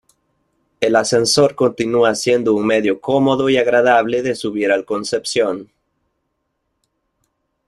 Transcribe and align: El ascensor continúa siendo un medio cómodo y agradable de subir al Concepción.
El 0.79 0.95
ascensor 0.95 1.53
continúa 1.53 2.15
siendo 2.15 2.55
un 2.55 2.65
medio 2.65 2.99
cómodo 2.99 3.49
y 3.51 3.57
agradable 3.57 4.23
de 4.23 4.33
subir 4.33 4.71
al 4.71 4.83
Concepción. 4.83 5.69